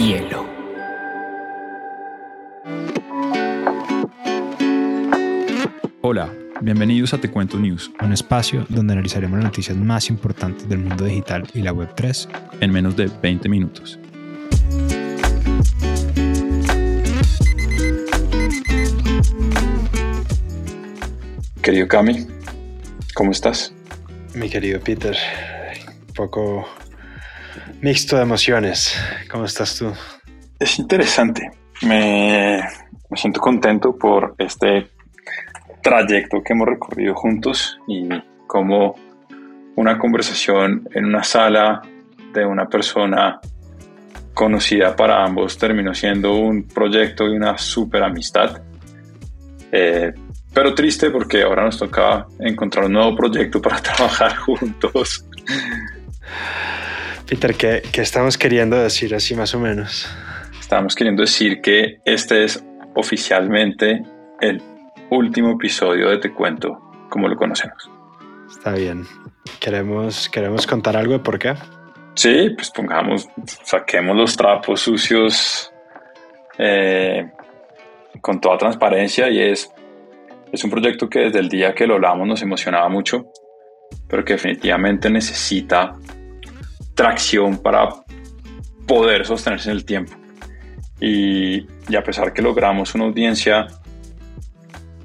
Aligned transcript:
hielo. 0.00 0.46
Hola, 6.00 6.32
bienvenidos 6.62 7.12
a 7.12 7.18
Te 7.18 7.30
Cuento 7.30 7.58
News, 7.58 7.90
un 8.00 8.12
espacio 8.14 8.64
donde 8.70 8.94
analizaremos 8.94 9.36
las 9.36 9.44
noticias 9.44 9.76
más 9.76 10.08
importantes 10.08 10.66
del 10.68 10.78
mundo 10.78 11.04
digital 11.04 11.46
y 11.52 11.60
la 11.60 11.74
Web3 11.74 12.28
en 12.60 12.72
menos 12.72 12.96
de 12.96 13.10
20 13.22 13.48
minutos. 13.50 13.98
Querido 21.60 21.88
Cami, 21.88 22.26
¿cómo 23.14 23.32
estás? 23.32 23.74
Mi 24.34 24.48
querido 24.48 24.80
Peter, 24.80 25.14
un 26.08 26.14
poco 26.14 26.66
mixto 27.80 28.16
de 28.16 28.22
emociones. 28.22 28.94
¿Cómo 29.30 29.44
estás 29.44 29.76
tú? 29.78 29.92
Es 30.58 30.78
interesante. 30.78 31.50
Me, 31.82 32.62
me 33.08 33.16
siento 33.16 33.40
contento 33.40 33.96
por 33.96 34.34
este 34.38 34.90
trayecto 35.82 36.42
que 36.42 36.52
hemos 36.52 36.68
recorrido 36.68 37.14
juntos 37.14 37.78
y 37.88 38.08
como 38.46 38.94
una 39.76 39.98
conversación 39.98 40.88
en 40.92 41.06
una 41.06 41.22
sala 41.22 41.82
de 42.32 42.44
una 42.44 42.66
persona 42.66 43.40
conocida 44.34 44.94
para 44.94 45.24
ambos 45.24 45.58
terminó 45.58 45.94
siendo 45.94 46.34
un 46.36 46.64
proyecto 46.64 47.26
y 47.26 47.36
una 47.36 47.58
super 47.58 48.02
amistad. 48.02 48.62
Eh, 49.72 50.12
pero 50.52 50.74
triste 50.74 51.10
porque 51.10 51.42
ahora 51.42 51.64
nos 51.64 51.78
toca 51.78 52.26
encontrar 52.38 52.86
un 52.86 52.92
nuevo 52.92 53.14
proyecto 53.16 53.60
para 53.60 53.76
trabajar 53.82 54.36
juntos. 54.36 55.24
Peter, 57.30 57.54
¿qué, 57.54 57.82
¿qué, 57.92 58.00
estamos 58.00 58.36
queriendo 58.36 58.76
decir 58.76 59.14
así 59.14 59.36
más 59.36 59.54
o 59.54 59.60
menos? 59.60 60.08
Estamos 60.58 60.96
queriendo 60.96 61.22
decir 61.22 61.60
que 61.60 62.00
este 62.04 62.42
es 62.42 62.64
oficialmente 62.96 64.02
el 64.40 64.60
último 65.10 65.52
episodio 65.52 66.08
de 66.08 66.18
Te 66.18 66.32
Cuento 66.32 66.80
como 67.08 67.28
lo 67.28 67.36
conocemos. 67.36 67.88
Está 68.50 68.72
bien. 68.72 69.06
¿Queremos, 69.60 70.28
queremos 70.28 70.66
contar 70.66 70.96
algo 70.96 71.12
de 71.12 71.18
por 71.20 71.38
qué? 71.38 71.54
Sí, 72.14 72.50
pues 72.56 72.68
pongamos, 72.70 73.28
saquemos 73.62 74.16
los 74.16 74.36
trapos 74.36 74.80
sucios 74.80 75.72
eh, 76.58 77.30
con 78.20 78.40
toda 78.40 78.58
transparencia 78.58 79.30
y 79.30 79.40
es 79.40 79.72
es 80.50 80.64
un 80.64 80.70
proyecto 80.70 81.08
que 81.08 81.20
desde 81.20 81.38
el 81.38 81.48
día 81.48 81.76
que 81.76 81.86
lo 81.86 81.94
hablamos 81.94 82.26
nos 82.26 82.42
emocionaba 82.42 82.88
mucho, 82.88 83.30
pero 84.08 84.24
que 84.24 84.32
definitivamente 84.32 85.08
necesita 85.08 85.96
tracción 86.94 87.58
para 87.58 87.88
poder 88.86 89.26
sostenerse 89.26 89.70
en 89.70 89.76
el 89.76 89.84
tiempo. 89.84 90.12
Y, 91.00 91.66
y 91.88 91.96
a 91.96 92.02
pesar 92.02 92.32
que 92.32 92.42
logramos 92.42 92.94
una 92.94 93.04
audiencia 93.04 93.66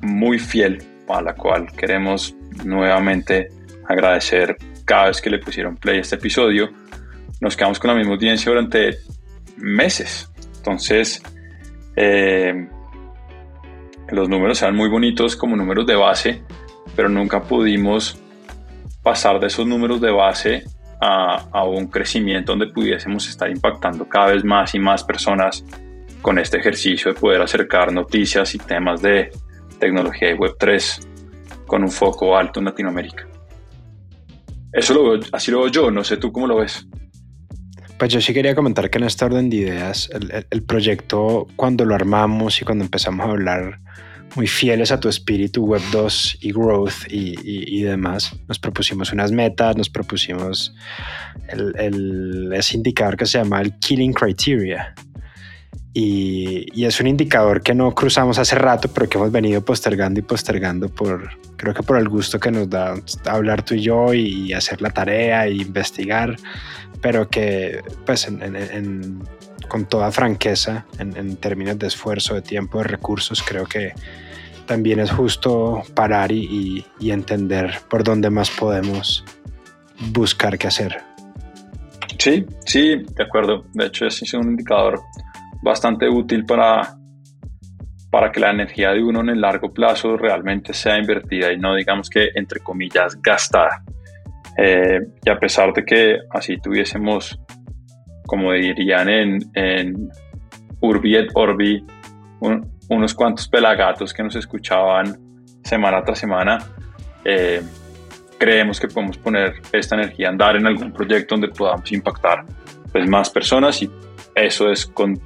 muy 0.00 0.38
fiel, 0.38 0.82
a 1.08 1.22
la 1.22 1.34
cual 1.34 1.70
queremos 1.72 2.34
nuevamente 2.64 3.48
agradecer 3.88 4.56
cada 4.84 5.06
vez 5.06 5.20
que 5.20 5.30
le 5.30 5.38
pusieron 5.38 5.76
play 5.76 5.98
a 5.98 6.00
este 6.00 6.16
episodio, 6.16 6.70
nos 7.40 7.56
quedamos 7.56 7.78
con 7.78 7.90
la 7.90 7.96
misma 7.96 8.14
audiencia 8.14 8.50
durante 8.50 8.98
meses. 9.56 10.30
Entonces, 10.56 11.22
eh, 11.96 12.68
los 14.08 14.28
números 14.28 14.60
eran 14.62 14.76
muy 14.76 14.88
bonitos 14.88 15.36
como 15.36 15.56
números 15.56 15.86
de 15.86 15.96
base, 15.96 16.42
pero 16.96 17.08
nunca 17.08 17.42
pudimos 17.42 18.18
pasar 19.02 19.40
de 19.40 19.48
esos 19.48 19.66
números 19.66 20.00
de 20.00 20.10
base 20.10 20.64
a, 21.04 21.48
a, 21.52 21.64
un 21.64 21.86
crecimiento 21.88 22.52
donde 22.52 22.68
pudiésemos 22.68 23.28
estar 23.28 23.50
impactando 23.50 24.08
cada 24.08 24.32
vez 24.32 24.44
más 24.44 24.74
y 24.74 24.78
más 24.78 25.04
personas 25.04 25.64
con 26.22 26.38
este 26.38 26.56
ejercicio 26.56 27.12
de 27.12 27.20
poder 27.20 27.42
acercar 27.42 27.92
noticias 27.92 28.54
y 28.54 28.58
temas 28.58 29.02
de 29.02 29.30
tecnología 29.78 30.30
y 30.30 30.34
Web3 30.34 31.06
con 31.66 31.82
un 31.82 31.90
foco 31.90 32.36
alto 32.36 32.60
en 32.60 32.66
Latinoamérica. 32.66 33.26
Eso 34.72 34.94
lo 34.94 35.10
veo, 35.10 35.20
así 35.32 35.50
lo 35.50 35.60
veo 35.60 35.68
yo, 35.68 35.90
no 35.90 36.02
sé 36.02 36.16
tú 36.16 36.32
cómo 36.32 36.46
lo 36.46 36.56
ves. 36.56 36.86
Pues 37.98 38.12
yo 38.12 38.20
sí 38.20 38.32
quería 38.32 38.54
comentar 38.54 38.88
que 38.88 38.98
en 38.98 39.04
esta 39.04 39.26
orden 39.26 39.50
de 39.50 39.56
ideas, 39.56 40.10
el, 40.12 40.46
el 40.50 40.62
proyecto, 40.62 41.46
cuando 41.54 41.84
lo 41.84 41.94
armamos 41.94 42.60
y 42.60 42.64
cuando 42.64 42.84
empezamos 42.84 43.26
a 43.26 43.30
hablar 43.30 43.80
muy 44.36 44.46
fieles 44.46 44.90
a 44.92 45.00
tu 45.00 45.08
espíritu 45.08 45.64
Web 45.64 45.82
2 45.92 46.38
y 46.40 46.52
Growth 46.52 47.06
y, 47.08 47.34
y, 47.42 47.78
y 47.78 47.82
demás. 47.82 48.34
Nos 48.48 48.58
propusimos 48.58 49.12
unas 49.12 49.32
metas, 49.32 49.76
nos 49.76 49.88
propusimos 49.88 50.74
el, 51.48 51.74
el, 51.78 52.52
ese 52.52 52.76
indicador 52.76 53.16
que 53.16 53.26
se 53.26 53.38
llama 53.38 53.60
el 53.60 53.78
Killing 53.78 54.12
Criteria. 54.12 54.94
Y, 55.96 56.66
y, 56.74 56.86
es 56.86 57.00
un 57.00 57.06
indicador 57.06 57.62
que 57.62 57.72
no 57.72 57.94
cruzamos 57.94 58.40
hace 58.40 58.56
rato, 58.56 58.90
pero 58.92 59.08
que 59.08 59.16
hemos 59.16 59.30
venido 59.30 59.64
postergando 59.64 60.18
y 60.18 60.24
postergando 60.24 60.88
por, 60.88 61.30
creo 61.56 61.72
que 61.72 61.84
por 61.84 61.98
el 61.98 62.08
gusto 62.08 62.40
que 62.40 62.50
nos 62.50 62.68
da 62.68 62.96
hablar 63.26 63.64
tú 63.64 63.74
y 63.74 63.82
yo 63.82 64.12
y 64.12 64.52
hacer 64.52 64.82
la 64.82 64.90
tarea 64.90 65.46
e 65.46 65.52
investigar, 65.52 66.34
pero 67.00 67.28
que 67.28 67.80
pues 68.04 68.26
en, 68.26 68.42
en, 68.42 68.56
en 68.56 69.22
con 69.68 69.86
toda 69.86 70.10
franqueza 70.12 70.86
en, 70.98 71.36
términos 71.36 71.78
de 71.78 71.86
esfuerzo, 71.86 72.34
de 72.34 72.42
tiempo, 72.42 72.78
de 72.78 72.84
recursos, 72.84 73.42
creo 73.42 73.66
que 73.66 73.92
también 74.66 75.00
es 75.00 75.10
justo 75.10 75.82
parar 75.94 76.32
y 76.32 76.84
entender 77.00 77.80
por 77.88 78.02
dónde 78.02 78.30
más 78.30 78.50
podemos 78.50 79.24
buscar 80.12 80.58
qué 80.58 80.68
hacer. 80.68 81.14
Sí, 82.18 82.44
sí, 82.64 83.02
de 83.16 83.22
acuerdo. 83.22 83.66
De 83.72 83.86
hecho, 83.86 84.06
ese 84.06 84.24
es 84.24 84.34
un 84.34 84.50
indicador 84.50 85.00
bastante 85.62 86.08
útil 86.08 86.44
para, 86.44 86.96
para 88.10 88.30
que 88.30 88.40
la 88.40 88.50
energía 88.50 88.92
de 88.92 89.02
uno 89.02 89.20
en 89.20 89.30
el 89.30 89.40
largo 89.40 89.72
plazo 89.72 90.16
realmente 90.16 90.72
sea 90.72 90.98
invertida 90.98 91.52
y 91.52 91.58
no 91.58 91.74
digamos 91.74 92.08
que, 92.08 92.28
entre 92.34 92.60
comillas, 92.60 93.20
gastada. 93.20 93.82
Eh, 94.56 95.00
y 95.24 95.30
a 95.30 95.38
pesar 95.38 95.72
de 95.72 95.84
que 95.84 96.18
así 96.30 96.58
tuviésemos 96.58 97.38
como 98.26 98.52
dirían 98.52 99.08
en, 99.08 99.38
en 99.54 100.08
Urbi 100.80 101.16
et 101.16 101.30
Orbi, 101.34 101.84
un, 102.40 102.68
unos 102.88 103.14
cuantos 103.14 103.48
pelagatos 103.48 104.12
que 104.12 104.22
nos 104.22 104.36
escuchaban 104.36 105.18
semana 105.62 106.02
tras 106.02 106.18
semana. 106.18 106.58
Eh, 107.24 107.62
creemos 108.38 108.78
que 108.78 108.88
podemos 108.88 109.16
poner 109.16 109.54
esta 109.72 109.94
energía 109.96 110.28
a 110.28 110.30
andar 110.30 110.56
en 110.56 110.66
algún 110.66 110.92
proyecto 110.92 111.34
donde 111.34 111.48
podamos 111.48 111.90
impactar 111.92 112.44
pues, 112.92 113.08
más 113.08 113.30
personas 113.30 113.80
y 113.82 113.90
eso 114.34 114.70
es 114.70 114.86
con 114.86 115.18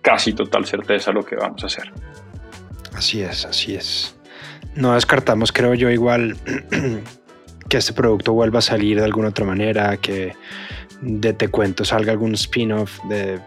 casi 0.00 0.32
total 0.32 0.66
certeza 0.66 1.12
lo 1.12 1.24
que 1.24 1.36
vamos 1.36 1.62
a 1.62 1.66
hacer. 1.66 1.92
Así 2.94 3.22
es, 3.22 3.44
así 3.46 3.74
es. 3.74 4.16
No 4.74 4.94
descartamos, 4.94 5.52
creo 5.52 5.74
yo, 5.74 5.90
igual 5.90 6.36
que 7.68 7.76
este 7.76 7.92
producto 7.92 8.32
vuelva 8.32 8.58
a 8.60 8.62
salir 8.62 8.98
de 8.98 9.04
alguna 9.04 9.28
otra 9.28 9.44
manera, 9.44 9.96
que 9.96 10.34
de 11.02 11.32
Te 11.32 11.48
Cuento 11.48 11.84
salga 11.84 12.12
algún 12.12 12.34
spin-off 12.34 12.98
de 13.08 13.40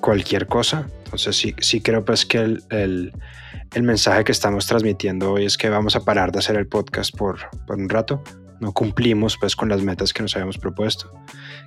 cualquier 0.00 0.46
cosa. 0.46 0.88
Entonces 1.04 1.36
sí, 1.36 1.54
sí 1.60 1.80
creo 1.80 2.04
pues 2.04 2.24
que 2.24 2.38
el, 2.38 2.62
el, 2.70 3.82
mensaje 3.82 4.24
que 4.24 4.32
estamos 4.32 4.66
transmitiendo 4.66 5.32
hoy 5.32 5.44
es 5.44 5.58
que 5.58 5.68
vamos 5.68 5.96
a 5.96 6.04
parar 6.04 6.32
de 6.32 6.38
hacer 6.38 6.56
el 6.56 6.66
podcast 6.66 7.14
por, 7.16 7.38
por 7.66 7.76
un 7.76 7.88
rato. 7.88 8.22
No 8.60 8.72
cumplimos 8.72 9.36
pues 9.36 9.56
con 9.56 9.68
las 9.68 9.82
metas 9.82 10.12
que 10.12 10.22
nos 10.22 10.34
habíamos 10.36 10.56
propuesto, 10.56 11.12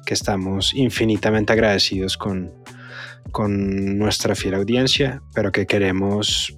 que 0.06 0.14
estamos 0.14 0.74
infinitamente 0.74 1.52
agradecidos 1.52 2.18
con, 2.18 2.54
con 3.32 3.98
nuestra 3.98 4.34
fiel 4.34 4.56
audiencia, 4.56 5.22
pero 5.34 5.52
que 5.52 5.68
queremos 5.68 6.58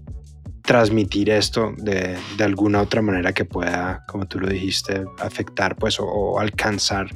transmitir 0.68 1.30
esto 1.30 1.74
de, 1.78 2.18
de, 2.38 2.44
alguna 2.44 2.82
otra 2.82 3.02
manera 3.02 3.32
que 3.32 3.46
pueda, 3.46 4.04
como 4.06 4.26
tú 4.26 4.38
lo 4.38 4.50
dijiste, 4.50 5.06
afectar 5.18 5.78
pues 5.78 5.98
o, 5.98 6.06
o 6.06 6.40
alcanzar 6.40 7.08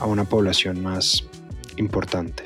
a 0.00 0.06
una 0.06 0.24
población 0.24 0.82
más 0.82 1.24
importante. 1.76 2.42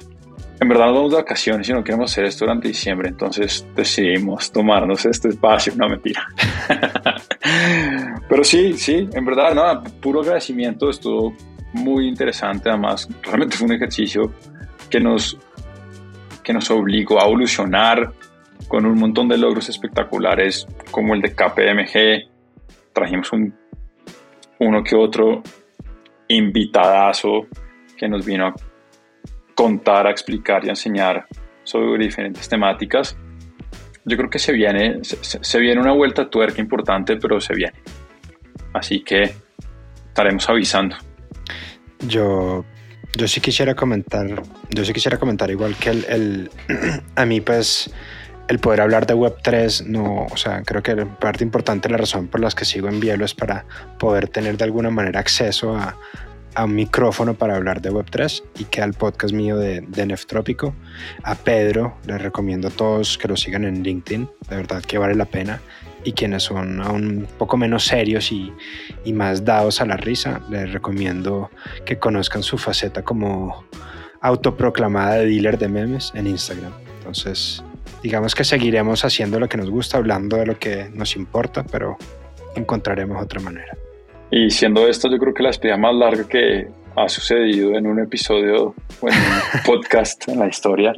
En 0.61 0.69
verdad 0.69 0.89
no 0.89 0.95
vamos 0.95 1.13
de 1.13 1.17
vacaciones 1.17 1.67
y 1.71 1.73
no 1.73 1.83
queremos 1.83 2.13
hacer 2.13 2.27
esto 2.27 2.45
durante 2.45 2.69
diciembre, 2.69 3.09
entonces 3.09 3.67
decidimos 3.75 4.53
tomarnos 4.53 5.07
este 5.07 5.31
espacio, 5.31 5.73
no 5.75 5.89
mentira. 5.89 6.29
Pero 8.29 8.45
sí, 8.45 8.75
sí, 8.75 9.09
en 9.11 9.25
verdad, 9.25 9.55
nada, 9.55 9.83
puro 9.83 10.21
agradecimiento, 10.21 10.91
estuvo 10.91 11.35
muy 11.73 12.07
interesante, 12.07 12.69
además 12.69 13.09
realmente 13.23 13.57
fue 13.57 13.69
un 13.69 13.73
ejercicio 13.73 14.35
que 14.91 15.01
nos, 15.01 15.39
que 16.43 16.53
nos 16.53 16.71
obligó 16.71 17.19
a 17.21 17.25
evolucionar, 17.25 18.13
con 18.69 18.87
un 18.87 18.99
montón 18.99 19.29
de 19.29 19.39
logros 19.39 19.69
espectaculares 19.69 20.67
como 20.91 21.15
el 21.15 21.21
de 21.21 21.35
KPMG. 21.35 22.31
Trajimos 22.93 23.33
un, 23.33 23.55
uno 24.59 24.83
que 24.83 24.97
otro 24.97 25.43
invitadazo 26.29 27.47
que 27.97 28.09
nos 28.09 28.25
vino 28.25 28.47
a 28.47 28.55
contar, 29.55 30.07
a 30.07 30.11
explicar 30.11 30.65
y 30.65 30.69
a 30.69 30.73
enseñar 30.73 31.27
sobre 31.65 32.05
diferentes 32.05 32.49
temáticas. 32.49 33.17
Yo 34.05 34.17
creo 34.17 34.31
que 34.31 34.39
se 34.39 34.53
viene, 34.53 35.05
se, 35.05 35.43
se 35.43 35.59
viene 35.61 35.81
una 35.81 35.93
vuelta 35.93 36.23
a 36.23 36.31
tuerca 36.31 36.61
importante, 36.61 37.17
pero 37.17 37.41
se 37.41 37.55
viene. 37.55 37.79
Así 38.73 39.03
que 39.05 39.35
estaremos 40.09 40.49
avisando. 40.49 40.97
Yo 42.07 42.65
Yo 43.15 43.29
sí 43.29 43.41
quisiera 43.41 43.75
comentar, 43.75 44.43
yo 44.71 44.85
sí 44.85 44.93
quisiera 44.93 45.19
comentar 45.19 45.51
igual 45.51 45.77
que 45.77 45.91
el, 45.91 46.05
el 46.09 46.51
a 47.17 47.27
mí 47.27 47.41
pues 47.41 47.93
el 48.49 48.59
poder 48.59 48.81
hablar 48.81 49.07
de 49.07 49.15
Web3, 49.15 49.87
no, 49.87 50.27
o 50.31 50.37
sea, 50.37 50.63
creo 50.63 50.83
que 50.83 50.95
parte 51.07 51.45
importante 51.45 51.89
la 51.89 51.97
razón 51.97 52.29
por 52.29 52.41
las 52.41 52.55
que 52.55 52.65
sigo 52.65 52.89
en 52.89 53.01
Bielo 53.01 53.25
es 53.25 53.35
para 53.35 53.65
poder 53.99 54.29
tener 54.29 54.57
de 54.57 54.65
alguna 54.65 54.91
manera 54.91 55.21
acceso 55.21 55.77
a, 55.77 55.97
a 56.55 56.65
un 56.65 56.75
micrófono 56.75 57.35
para 57.35 57.57
hablar 57.57 57.81
de 57.81 57.91
Web3 57.91 58.43
y 58.59 58.65
que 58.65 58.83
al 58.83 58.95
podcast 58.95 59.33
mío 59.33 59.57
de, 59.57 59.81
de 59.81 60.07
Neftrópico. 60.07 60.75
A 61.23 61.35
Pedro 61.35 61.97
les 62.07 62.21
recomiendo 62.21 62.69
a 62.69 62.71
todos 62.71 63.17
que 63.19 63.29
lo 63.29 63.37
sigan 63.37 63.65
en 63.65 63.83
LinkedIn, 63.83 64.29
de 64.49 64.57
verdad 64.57 64.83
que 64.83 64.99
vale 64.99 65.15
la 65.15 65.25
pena. 65.25 65.61
Y 66.05 66.13
quienes 66.13 66.43
son 66.43 66.81
un 66.81 67.29
poco 67.39 67.57
menos 67.57 67.85
serios 67.85 68.33
y, 68.33 68.53
y 69.05 69.13
más 69.13 69.45
dados 69.45 69.81
a 69.81 69.87
la 69.87 69.97
risa, 69.97 70.41
les 70.51 70.73
recomiendo 70.73 71.49
que 71.87 71.99
conozcan 71.99 72.43
su 72.43 72.59
faceta 72.59 73.03
como 73.03 73.65
autoproclamada 74.21 75.15
de 75.15 75.27
dealer 75.27 75.59
de 75.59 75.69
memes 75.69 76.11
en 76.17 76.27
Instagram. 76.27 76.73
Entonces, 76.99 77.63
digamos 78.03 78.35
que 78.35 78.45
seguiremos 78.45 79.05
haciendo 79.05 79.39
lo 79.39 79.49
que 79.49 79.57
nos 79.57 79.71
gusta, 79.71 79.99
hablando 79.99 80.37
de 80.37 80.47
lo 80.47 80.59
que 80.59 80.91
nos 80.93 81.17
importa, 81.17 81.65
pero 81.65 81.97
encontraremos 82.55 83.23
otra 83.23 83.41
manera. 83.41 83.77
Y 84.31 84.51
siendo 84.51 84.89
esto, 84.89 85.11
yo 85.11 85.19
creo 85.19 85.35
que 85.35 85.43
la 85.43 85.51
espía 85.51 85.77
más 85.77 85.95
larga 85.95 86.27
que 86.27 86.69
ha 86.97 87.09
sucedido 87.09 87.75
en 87.77 87.87
un 87.87 88.01
episodio 88.01 88.75
o 89.01 89.09
en 89.09 89.15
un 89.15 89.63
podcast 89.67 90.29
en 90.29 90.39
la 90.39 90.49
historia, 90.49 90.93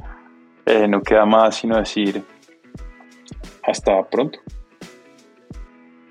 eh, 0.66 0.88
no 0.88 1.02
queda 1.02 1.26
más 1.26 1.56
sino 1.56 1.76
decir 1.76 2.22
hasta 3.62 4.02
pronto. 4.08 4.38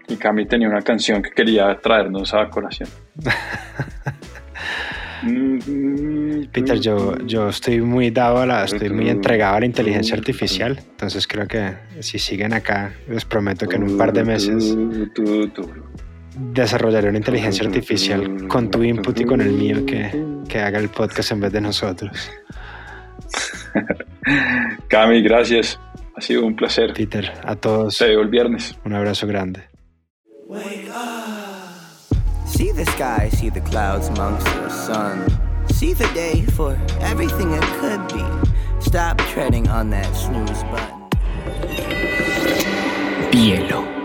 Y 0.07 0.17
Cami 0.17 0.45
tenía 0.45 0.67
una 0.67 0.81
canción 0.81 1.21
que 1.21 1.31
quería 1.31 1.79
traernos 1.81 2.33
a 2.33 2.49
colación. 2.49 2.89
Peter, 6.51 6.79
yo, 6.79 7.17
yo 7.25 7.49
estoy 7.49 7.81
muy 7.81 8.11
dado 8.11 8.39
a 8.39 8.45
la, 8.45 8.63
estoy 8.65 8.89
muy 8.89 9.09
entregado 9.09 9.55
a 9.55 9.59
la 9.61 9.65
inteligencia 9.65 10.15
artificial, 10.15 10.77
entonces 10.77 11.27
creo 11.27 11.47
que 11.47 11.73
si 11.99 12.19
siguen 12.19 12.53
acá, 12.53 12.93
les 13.07 13.25
prometo 13.25 13.67
que 13.67 13.77
en 13.77 13.83
un 13.83 13.97
par 13.97 14.13
de 14.13 14.23
meses 14.23 14.75
desarrollaré 16.35 17.09
una 17.09 17.17
inteligencia 17.17 17.65
artificial 17.65 18.47
con 18.47 18.69
tu 18.69 18.83
input 18.83 19.19
y 19.19 19.25
con 19.25 19.41
el 19.41 19.51
mío 19.51 19.85
que, 19.85 20.11
que 20.47 20.59
haga 20.59 20.79
el 20.79 20.89
podcast 20.89 21.31
en 21.31 21.41
vez 21.41 21.51
de 21.51 21.61
nosotros. 21.61 22.31
Cami, 24.87 25.21
gracias. 25.21 25.79
Ha 26.15 26.21
sido 26.21 26.45
un 26.45 26.55
placer. 26.55 26.93
Peter, 26.93 27.31
a 27.43 27.55
todos. 27.55 27.97
Veo 27.99 28.21
el 28.21 28.29
viernes. 28.29 28.77
Un 28.85 28.93
abrazo 28.93 29.25
grande. 29.27 29.63
See 32.53 32.71
the 32.71 32.85
sky, 32.85 33.29
see 33.29 33.49
the 33.49 33.61
clouds 33.61 34.09
amongst 34.09 34.45
the 34.45 34.69
sun. 34.69 35.27
See 35.69 35.93
the 35.93 36.05
day 36.13 36.43
for 36.55 36.79
everything 36.99 37.51
it 37.51 37.63
could 37.79 38.07
be. 38.13 38.23
Stop 38.79 39.17
treading 39.17 39.67
on 39.69 39.89
that 39.89 40.15
snooze 40.15 40.61
button. 40.65 41.09
Bielo. 43.31 44.02